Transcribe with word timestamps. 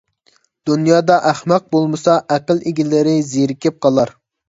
دۇنيادا 0.69 1.17
ئەخمەق 1.33 1.69
بولمىسا، 1.77 2.17
ئەقىل 2.37 2.65
ئىگىلىرى 2.67 3.17
زېرىكىپ 3.33 3.83
قالار. 3.87 4.19